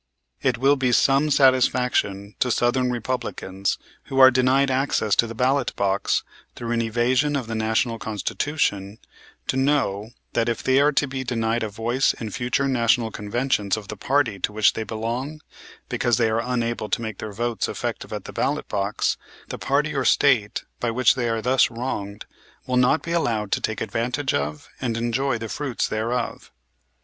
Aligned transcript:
It 0.41 0.57
will 0.57 0.77
be 0.77 0.91
some 0.91 1.29
satisfaction 1.29 2.33
to 2.39 2.49
southern 2.49 2.89
Republicans, 2.89 3.77
who 4.05 4.17
are 4.17 4.31
denied 4.31 4.71
access 4.71 5.15
to 5.17 5.27
the 5.27 5.35
ballot 5.35 5.75
box 5.75 6.23
through 6.55 6.71
an 6.71 6.81
evasion 6.81 7.35
of 7.35 7.45
the 7.45 7.53
National 7.53 7.99
Constitution, 7.99 8.97
to 9.45 9.57
know 9.57 10.09
that 10.33 10.49
if 10.49 10.63
they 10.63 10.81
are 10.81 10.91
to 10.91 11.05
be 11.07 11.23
denied 11.23 11.61
a 11.61 11.69
voice 11.69 12.13
in 12.15 12.31
future 12.31 12.67
National 12.67 13.11
Conventions 13.11 13.77
of 13.77 13.89
the 13.89 13.95
party 13.95 14.39
to 14.39 14.51
which 14.51 14.73
they 14.73 14.81
belong, 14.83 15.39
because 15.87 16.17
they 16.17 16.31
are 16.31 16.41
unable 16.43 16.89
to 16.89 17.01
make 17.03 17.19
their 17.19 17.31
votes 17.31 17.69
effective 17.69 18.11
at 18.11 18.23
the 18.25 18.33
ballot 18.33 18.67
box, 18.67 19.17
the 19.49 19.59
party 19.59 19.93
or 19.93 20.03
State 20.03 20.63
by 20.79 20.89
which 20.89 21.13
they 21.13 21.29
are 21.29 21.43
thus 21.43 21.69
wronged 21.69 22.25
will 22.65 22.75
not 22.77 23.03
be 23.03 23.11
allowed 23.11 23.51
to 23.51 23.61
take 23.61 23.81
advantage 23.81 24.33
of, 24.33 24.67
and 24.81 24.97
enjoy 24.97 25.37
the 25.37 25.47
fruits 25.47 25.87
thereof. 25.87 26.49